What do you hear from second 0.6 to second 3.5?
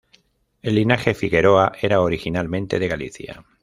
El linaje Figueroa era originalmente de Galicia.